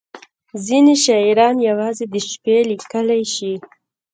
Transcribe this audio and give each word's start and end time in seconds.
•ځینې 0.65 0.95
شاعران 1.05 1.55
یوازې 1.69 2.05
د 2.13 2.15
شپې 2.29 2.57
لیکلی 2.69 3.23
شي. 3.33 3.53